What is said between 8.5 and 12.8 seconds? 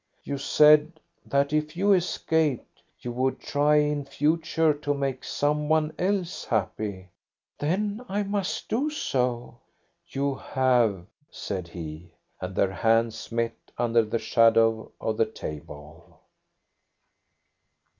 do so." "You have," said he, and their